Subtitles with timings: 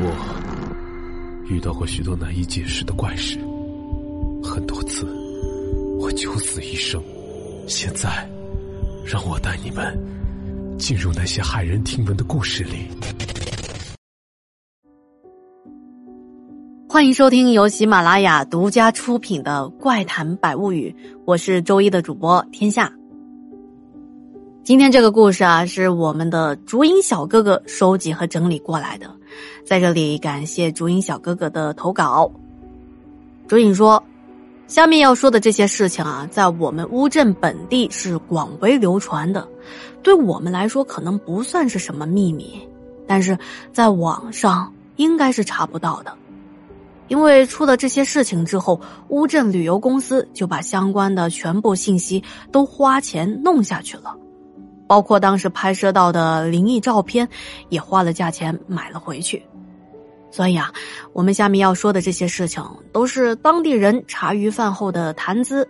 [0.00, 3.36] 我遇到过许多难以解释的怪事，
[4.44, 5.04] 很多次
[5.98, 7.02] 我九死一生。
[7.66, 8.08] 现在，
[9.04, 9.98] 让我带你们
[10.78, 12.86] 进入那些骇人听闻的故事里。
[16.88, 20.94] 欢迎收听由喜马拉雅独家出品的《怪谈百物语》，
[21.26, 22.97] 我是周一的主播天下。
[24.68, 29.10] 今天这个故事啊，是我们的竹影小哥哥收集和整理过来的，
[29.64, 32.30] 在这里感谢竹影小哥哥的投稿。
[33.46, 34.04] 竹影说
[34.68, 39.48] ：“下面要说的这些事情啊，在我们乌镇本地是广为流传的，
[40.02, 42.60] 对我们来说可能不算是什么秘密，
[43.06, 43.38] 但是
[43.72, 46.12] 在网上应该是查不到的，
[47.08, 48.78] 因为出了这些事情之后，
[49.08, 54.14] 乌镇旅游公司就把相关的全部信息都花钱弄下去了。”
[54.88, 57.28] 包括当时拍摄到的灵异照片，
[57.68, 59.40] 也花了价钱买了回去。
[60.30, 60.72] 所以啊，
[61.12, 65.66] 我们下面要说的这些事情，都是当地人茶余饭后的谈资，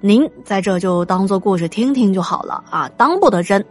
[0.00, 3.64] 您在这就当做故事听听就好了啊，当不得真。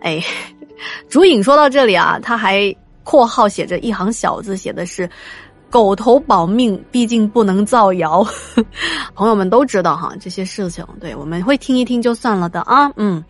[0.00, 0.20] 哎，
[1.08, 5.08] 竹影说到这里啊，他还括号写着一行小字，写的是
[5.70, 8.26] “狗头保命，毕竟不能造谣”。
[9.14, 13.24] 朋友们都知道哈，这些事情，对我们会听一听就算了的啊，嗯。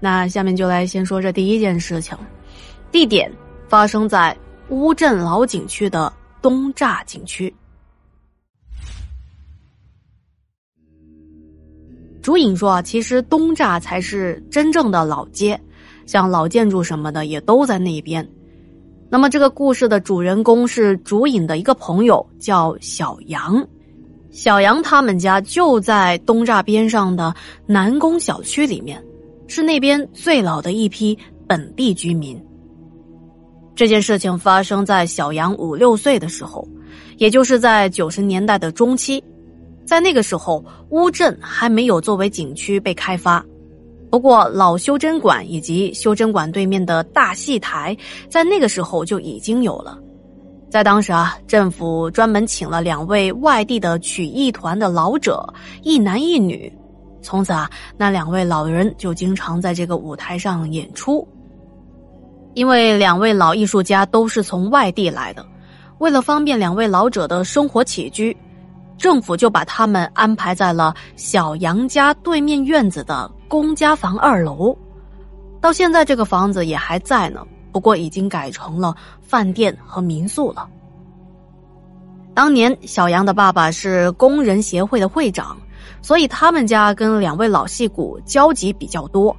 [0.00, 2.16] 那下面就来先说这第一件事情，
[2.92, 3.30] 地点
[3.68, 4.36] 发生在
[4.68, 7.52] 乌镇老景区的东栅景区。
[12.22, 15.58] 竹影说啊，其实东栅才是真正的老街，
[16.04, 18.28] 像老建筑什么的也都在那边。
[19.10, 23.66] 那么这个故事的主人公是竹影的一个朋友，叫小杨。
[24.30, 29.02] 小杨他们家就在东栅边上的南宫小区里面。
[29.48, 31.18] 是那边最老的一批
[31.48, 32.40] 本地居民。
[33.74, 36.66] 这件事情发生在小杨五六岁的时候，
[37.16, 39.22] 也就是在九十年代的中期。
[39.84, 43.44] 在那个时候，乌镇还没有作为景区被开发。
[44.10, 47.96] 不过，老修真馆以及修真馆对面的大戏台，
[48.28, 49.98] 在那个时候就已经有了。
[50.70, 55.46] 在当时啊，政府专门请了两位外地的曲艺团的老者，
[55.82, 56.70] 一男一女。
[57.20, 61.26] 从此啊，那两位老人就经常在这个舞台上演出。
[62.54, 65.46] 因为两位老艺术家都是从外地来的，
[65.98, 68.36] 为了方便两位老者的生活起居，
[68.96, 74.76] 政府就把他们安排在了小杨家对面院子的公家房二楼。
[75.60, 80.68] 到现在，这个房子也还在呢，不过已经改成了饭店和民宿了。
[82.34, 85.56] 当年，小杨的爸爸是工人协会的会长。
[86.02, 89.36] 所以他们家跟两位老戏骨交集比较多。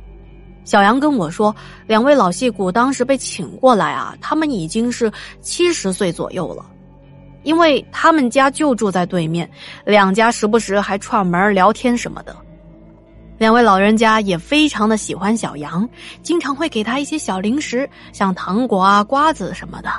[0.65, 1.55] 小杨跟我说，
[1.87, 5.11] 两位老戏骨当时被请过来啊，他们已经是
[5.41, 6.65] 七十岁左右了。
[7.43, 9.49] 因为他们家就住在对面，
[9.85, 12.35] 两家时不时还串门聊天什么的。
[13.37, 15.87] 两位老人家也非常的喜欢小杨，
[16.21, 19.89] 经常会给他一些小零食，像糖果啊、瓜子什么的。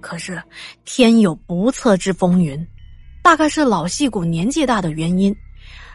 [0.00, 0.42] 可是
[0.84, 2.66] 天有不测之风云。
[3.22, 5.34] 大概是老戏骨年纪大的原因，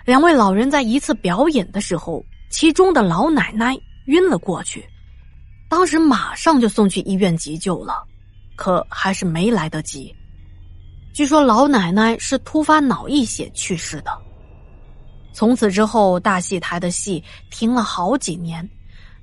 [0.05, 3.75] 两位老人在一次表演的时候，其中的老奶奶
[4.05, 4.85] 晕了过去，
[5.67, 8.03] 当时马上就送去医院急救了，
[8.55, 10.13] 可还是没来得及。
[11.13, 14.11] 据说老奶奶是突发脑溢血去世的。
[15.31, 18.67] 从此之后，大戏台的戏停了好几年，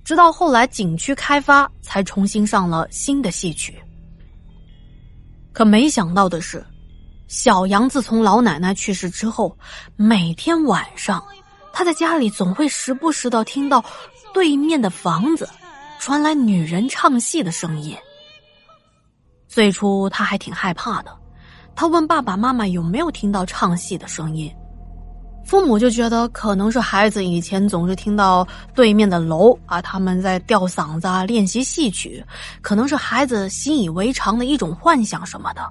[0.04, 3.80] 直到后来景区开发，才重新上了新的戏曲。
[5.52, 6.64] 可没想到的是。
[7.30, 9.56] 小杨自从老奶奶去世之后，
[9.94, 11.24] 每天晚上，
[11.72, 13.84] 他在家里总会时不时的听到
[14.34, 15.48] 对面的房子
[16.00, 17.96] 传来女人唱戏的声音。
[19.46, 21.16] 最初他还挺害怕的，
[21.76, 24.52] 他问爸爸妈妈有没有听到唱戏的声音，
[25.46, 32.24] 父母就觉得可能是孩子以前总是听到对面的楼啊他们在吊嗓子啊练习戏曲，
[32.60, 35.62] 可能是孩子习以为常的一种幻想什么的。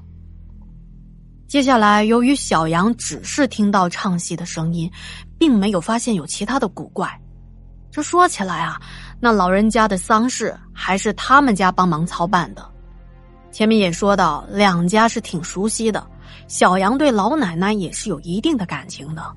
[1.50, 4.90] 接下来，由于小杨只是听到唱戏的声音，
[5.40, 7.10] 并没有发现有其他的古怪。
[7.90, 8.80] 这说起来啊，
[9.20, 12.64] 那老人家的丧事还是他们家帮忙操办的。
[13.52, 16.06] 前面也说到，两家是挺熟悉的，
[16.48, 19.34] 小杨对老奶奶也是有一定的感情的。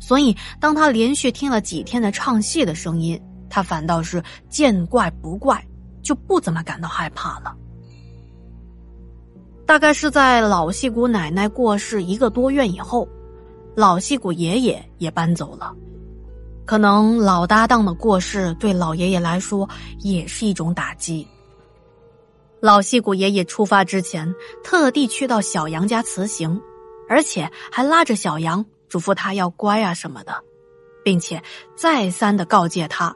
[0.00, 5.62] 所以，当他连续听了几天的唱戏的声音，他反倒是见怪不怪，
[6.02, 7.54] 就不怎么感到害怕了。
[9.66, 13.06] 大概是在老戏骨奶奶过世一个多月以后，
[13.74, 15.74] 老戏骨爷爷也搬走了。
[16.64, 19.68] 可能老搭档的过世对老爷爷来说
[20.00, 21.26] 也是一种打击。
[22.60, 24.32] 老戏骨爷爷出发之前，
[24.64, 26.60] 特地去到小杨家辞行，
[27.08, 30.32] 而且还拉着小杨嘱咐他要乖啊什么的，
[31.04, 31.42] 并且
[31.76, 33.14] 再三的告诫他，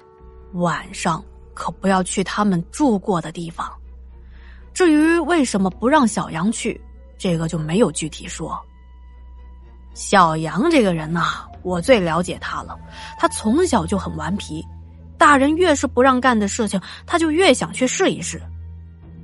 [0.55, 1.25] 晚上
[1.55, 3.80] 可不要去他们住过的地方。
[4.73, 6.81] 至于为什么不让小杨去，
[7.19, 8.59] 这个就没有具体说。
[9.93, 12.79] 小杨这个人呐，我最了解他了，
[13.19, 14.65] 他从小就很顽皮，
[15.19, 18.41] 大人越是不让干的事情，他就越想去试一试。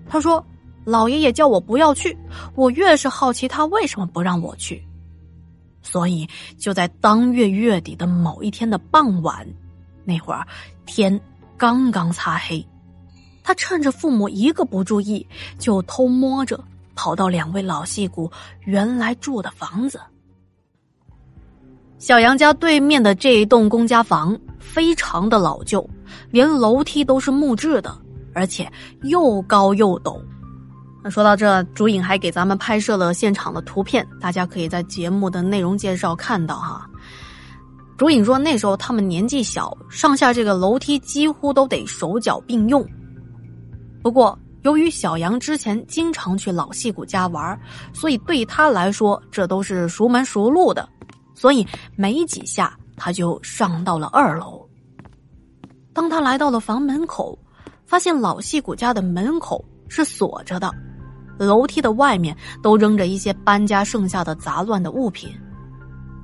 [0.09, 0.45] 他说
[0.85, 2.17] ：“老爷爷叫我不要去，
[2.55, 4.85] 我越是好奇他为什么不让我去。”
[5.83, 6.29] 所以
[6.59, 9.47] 就在当月月底的某一天的傍晚，
[10.05, 10.45] 那会儿
[10.85, 11.19] 天
[11.57, 12.67] 刚刚擦黑，
[13.47, 15.25] 他趁着父母一个不注意，
[15.57, 16.59] 就偷摸着
[16.97, 18.29] 跑到两位老戏骨
[18.65, 20.01] 原来住的房子。
[21.97, 25.89] 小杨家对面的这一栋公家房非常的老旧，
[26.33, 27.97] 连楼梯都是木质的。
[28.35, 28.71] 而且
[29.05, 30.21] 又高又陡。
[31.09, 36.85] 说到这，竹影还给咱们拍摄了现场的图片，大家可以在节目的内容介绍看到哈。
[37.97, 42.85] 竹影说，那时候他们年纪小，上下这个楼梯几乎都得手脚并用。
[44.07, 47.61] 不过，由于小杨之前经常去老戏骨家玩，
[47.93, 50.89] 所以对他来说这都是熟门熟路的，
[51.35, 51.67] 所以
[51.97, 54.65] 没几下他就上到了二楼。
[55.93, 57.37] 当他来到了房门口。
[57.85, 60.73] 发现老戏骨家的门口是锁着的，
[61.39, 65.31] 楼梯的外面都扔着一些搬家剩下的杂乱的物品。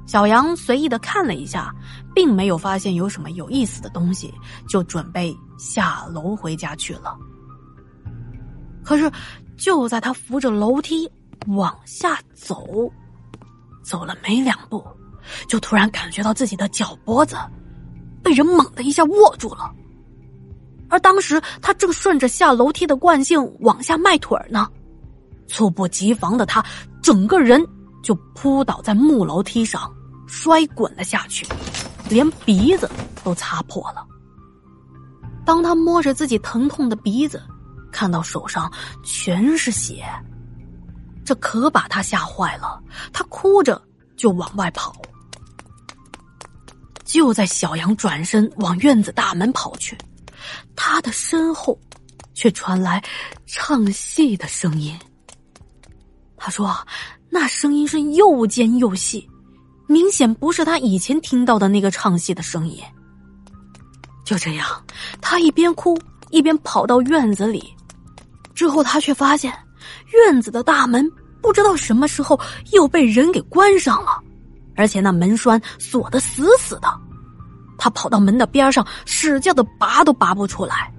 [0.07, 1.73] 小杨随意的看了一下，
[2.15, 4.33] 并没有发现有什么有意思的东西，
[4.69, 7.17] 就准备下楼回家去了。
[8.85, 9.11] 可是，
[9.57, 11.11] 就在他扶着楼梯
[11.49, 12.91] 往下走，
[13.83, 14.85] 走了没两步，
[15.49, 17.37] 就突然感觉到自己的脚脖子
[18.23, 19.71] 被人猛的一下握住了。
[20.89, 24.69] 而当时他正顺着下楼梯的惯性往下迈腿呢，
[25.47, 26.65] 猝不及防的他
[27.01, 27.65] 整个人
[28.03, 29.91] 就扑倒在木楼梯上，
[30.27, 31.47] 摔滚了下去，
[32.11, 32.91] 连鼻子
[33.25, 34.05] 都擦破了。
[35.45, 37.43] 当他摸着自己疼痛的鼻子，
[37.93, 38.73] 看到手上
[39.05, 40.05] 全是血，
[41.25, 43.81] 这可把他吓坏了，他哭着
[44.17, 44.93] 就往外跑。
[47.05, 49.97] 就在小杨转身往院子大门跑去。
[50.75, 51.79] 他的身后，
[52.35, 53.01] 却传来
[53.47, 54.99] 唱戏的声音。
[56.37, 56.75] 他说
[57.31, 59.29] ：“那声音是又尖又细，
[59.87, 62.83] 明显不是他以前听到的那个唱戏的声音。”
[64.25, 64.85] 就这样，
[65.21, 65.97] 他一边哭
[66.31, 67.73] 一边跑到院子里，
[68.55, 69.53] 之后他却发现
[70.13, 71.11] 院子的大门
[71.41, 72.39] 不知道什么时候
[72.73, 74.21] 又被人给关上了，
[74.77, 76.89] 而且那门栓锁得死死的。
[77.79, 80.93] 他跑到门的边上，使劲的拔都拔不出来。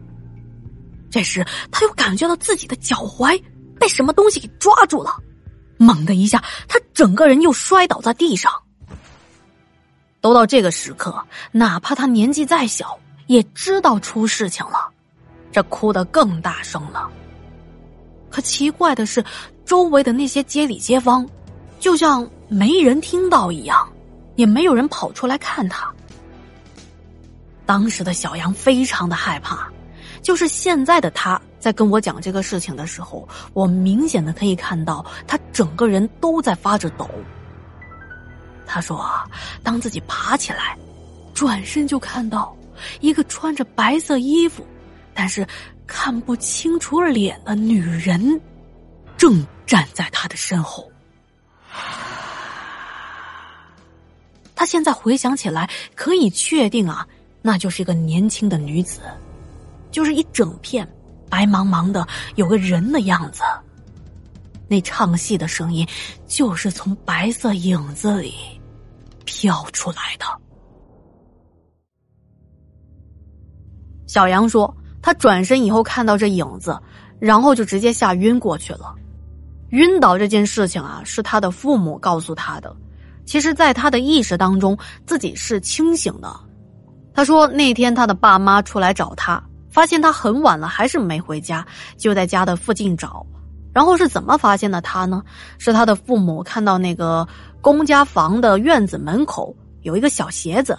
[1.10, 3.42] 这时，他又感觉到自己的脚踝
[3.80, 5.16] 被什么东西给抓住了，
[5.78, 8.52] 猛的一下，他整个人又摔倒在地上。
[10.20, 12.98] 都到这个时刻，哪怕他年纪再小，
[13.28, 14.90] 也知道出事情了，
[15.52, 17.10] 这哭得更大声了。
[18.34, 19.24] 可奇怪的是，
[19.64, 21.24] 周围的那些街里街坊，
[21.80, 23.88] 就像没人听到一样，
[24.36, 25.88] 也没有人跑出来看他。
[27.64, 29.70] 当时的小杨非常的害怕，
[30.24, 37.08] 就是现在的他在跟我讲这个事情的时候，我明显的可以看到他整个人都在发着抖。
[38.66, 39.08] 他说
[39.62, 40.76] ：“当自己爬起来，
[41.36, 42.58] 转身就看到
[43.00, 44.66] 一个穿着白色衣服，
[45.14, 45.46] 但是
[45.86, 48.40] 看不清楚脸的女人，
[49.18, 50.90] 正站在他的身后。”
[54.56, 57.06] 他现在回想起来，可以确定啊。
[57.42, 59.02] 那就是一个年轻的女子，
[59.92, 60.88] 就是一整片
[61.30, 63.44] 白茫茫的，有个人的样子。
[64.70, 65.86] 那唱戏的声音，
[66.26, 68.34] 就是从白色影子里
[69.26, 70.26] 飘出来的。
[74.08, 76.80] 小杨说，他转身以后看到这影子，
[77.20, 78.96] 然后就直接吓晕过去了。
[79.72, 82.74] 晕倒这件事情啊，是他的父母告诉他的。
[83.26, 86.34] 其实，在他的意识当中，自己是清醒的。
[87.14, 91.66] 他说：“那天他的爸妈出来找他，发现他很晚了还是没回家，
[91.98, 93.26] 就在家的附近找。
[93.74, 95.24] 然后是怎么发现的他呢？
[95.58, 97.28] 是他的父母看到那个
[97.62, 100.78] 公家房的院子门口有一个小鞋子，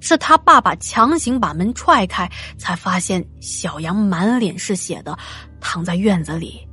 [0.00, 2.28] 是他爸爸强行把门踹开，
[2.58, 5.16] 才发现小杨满脸是血的
[5.60, 6.66] 躺在院子里。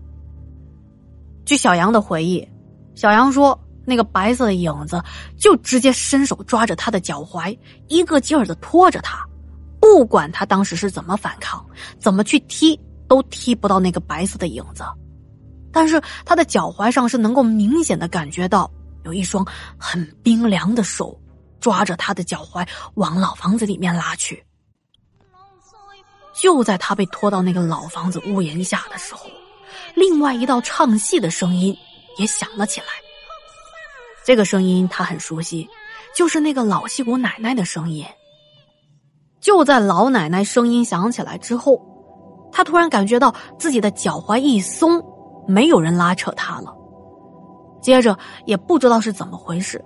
[1.45, 2.47] 据小杨的回忆，
[2.95, 3.57] 小杨说。”
[3.89, 5.01] 那个白色的影子
[5.37, 7.57] 就直接伸手抓着他的脚踝，
[7.87, 9.25] 一个劲儿的拖着他，
[9.79, 11.65] 不管他当时是怎么反抗，
[11.97, 14.83] 怎么去踢，都踢不到那个白色的影子，
[15.71, 18.69] 但是他的脚踝上是能够明显的感觉到
[19.05, 21.17] 有一双很冰凉的手
[21.59, 24.43] 抓着他的脚踝往老房子里面拉去。
[26.33, 29.27] 就在他被拖到那个老房子屋檐下的时候，
[29.95, 31.75] 另外一道唱戏的声音
[32.17, 32.87] 也响了起来。
[34.23, 35.67] 这个声音他很熟悉，
[36.15, 38.05] 就是那个老戏骨奶奶的声音。
[39.39, 41.81] 就在老奶奶声音响起来之后，
[42.51, 45.01] 他突然感觉到自己的脚踝一松，
[45.47, 46.75] 没有人拉扯他了。
[47.81, 49.83] 接着也不知道是怎么回事，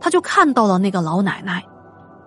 [0.00, 1.64] 他就看到了那个老奶奶，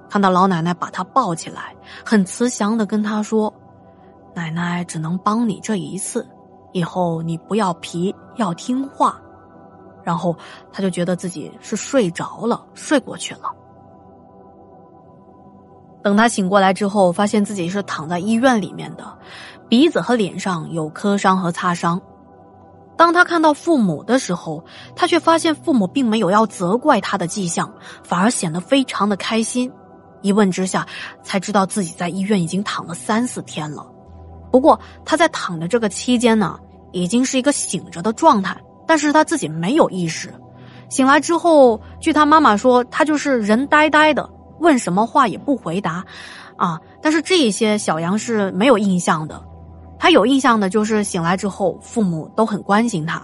[0.10, 1.76] 看到老奶奶把他抱起来，
[2.06, 3.54] 很慈祥的跟他说
[4.36, 6.28] ：“奶奶只能帮你这一次，
[6.72, 9.20] 以后你不要皮，要听话。”
[10.04, 10.36] 然后
[10.72, 13.50] 他就觉得自己是睡着了，睡过去了。
[16.04, 19.18] 等他醒过来之后，发现自己是躺在医院里面的，
[19.70, 22.02] 鼻子和脸上有磕伤和擦伤。
[22.98, 24.64] 当他看到父母的时候，
[24.96, 27.74] 他却发现父母并没有要责怪他的迹象，
[28.04, 29.72] 反而显得非常的开心。
[30.22, 30.88] 一问之下，
[31.24, 33.86] 才知道自己在医院已经躺了三四天了。
[34.52, 36.60] 不过他在躺的这个期间呢，
[36.92, 38.56] 已经是一个醒着的状态。
[38.86, 40.34] 但是他自己没有意识，
[40.90, 46.04] 醒来之后，据他妈妈说，他就是人呆呆的，问什么话也不回答，
[46.58, 46.78] 啊！
[47.02, 49.42] 但是这一些小杨是没有印象的，
[50.04, 53.24] 他有印象的就是醒来之后，父母都很关心他。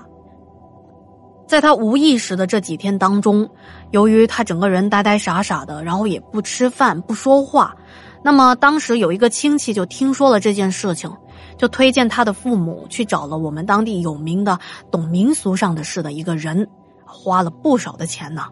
[1.46, 3.50] 在他无意识的这几天当中，
[3.92, 7.76] 由于他整个人呆呆傻傻的，然后也不吃饭不说话，
[8.24, 11.12] 那么当时有一个亲戚就听说了这件事情。
[11.58, 14.58] 就推荐他的父母去找了我们当地有名的
[14.90, 16.66] 懂民俗上的事的一个人，
[17.06, 18.46] 花了不少的钱呢。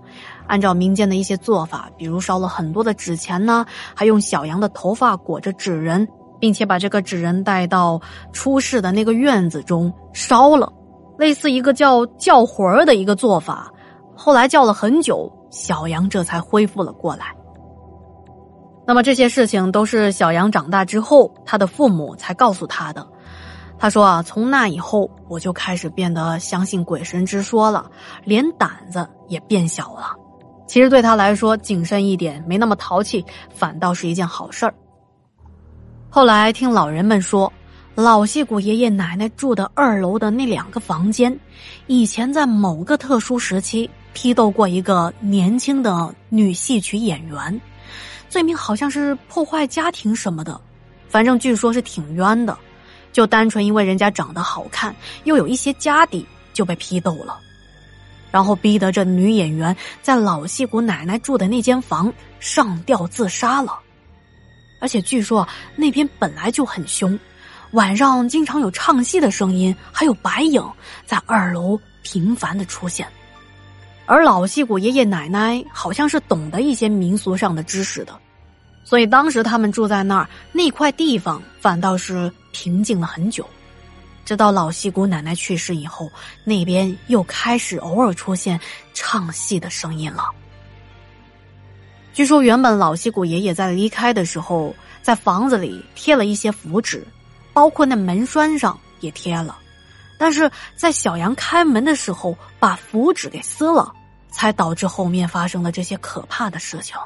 [0.48, 3.66] 按照民间的一些做法，比如烧了很多的纸钱呢，
[3.96, 6.06] 还用小羊的头发裹着纸人，
[6.40, 8.00] 并且把这个纸人带到
[8.32, 10.72] 出事的那个院子中烧了，
[11.18, 13.72] 类似一个叫叫魂儿的一个做法。
[14.16, 17.36] 后来叫了很久，小羊这才恢复了过来。
[18.86, 23.06] 那么这些事情都是小杨长大之后，他的父母才告诉他的。
[23.78, 27.92] 他说啊，从那以后，我就开始变得相信鬼神之说了，
[28.24, 30.16] 连胆子也变小了。
[30.66, 34.74] 其实对他来说，谨慎一点，没那么淘气，反倒是一件好事儿。
[36.10, 37.52] 后来听老人们说，
[37.94, 41.38] 老戏骨爷爷奶奶住的二楼的那两个房间，
[41.86, 47.62] 以前在某个特殊时期批斗过一个年轻的女戏曲演员。
[48.30, 50.60] 罪名好像是破坏家庭什么的，
[51.08, 52.58] 反正据说是挺冤的，
[53.12, 54.96] 就单纯因为人家长得好看，
[55.26, 57.38] 又有一些家底，就被批斗了，
[58.32, 63.80] 然后逼得这女演员在老戏骨奶奶住的那间房上吊自杀了，
[64.80, 67.20] 而且据说那边本来就很凶，
[67.72, 70.64] 晚上经常有唱戏的声音，还有白影
[71.06, 73.08] 在二楼频繁的出现。
[74.06, 78.18] 而老戏骨爷爷奶奶好像是懂得一些民俗上的知识的，
[78.84, 83.46] 所以当时他们住在那儿那块地方反倒是平静了很久。
[84.24, 86.10] 直到老戏骨奶奶去世以后，
[86.44, 88.60] 那边又开始偶尔出现
[88.94, 90.24] 唱戏的声音了。
[92.18, 97.06] 据说原本老戏骨爷爷在离开的时候，在房子里贴了一些符纸，
[97.54, 99.60] 包括那门栓上也贴了。
[100.18, 103.94] 但是在小杨开门的时候，把符纸给撕了，
[104.32, 106.98] 才导致后面发生了这些可怕的事情。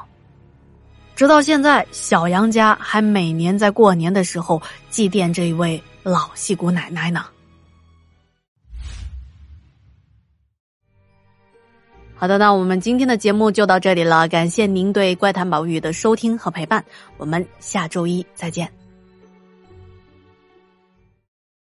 [1.14, 7.26] 直到现在，小杨家还每年在过年的时候祭奠这一位老戏骨奶奶呢。
[12.22, 16.84] 好的，那我们今天的节目就到这里了，感谢您对《怪谈宝玉》的收听和陪伴，
[17.16, 18.81] 我们下周一再见。